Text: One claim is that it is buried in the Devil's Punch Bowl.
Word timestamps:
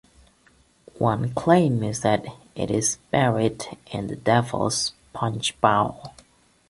One 0.97 1.31
claim 1.35 1.83
is 1.83 1.99
that 2.01 2.25
it 2.55 2.71
is 2.71 2.97
buried 3.11 3.63
in 3.91 4.07
the 4.07 4.15
Devil's 4.15 4.93
Punch 5.13 5.61
Bowl. 5.61 6.15